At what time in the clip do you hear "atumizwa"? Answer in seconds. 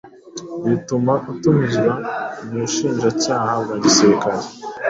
1.31-1.93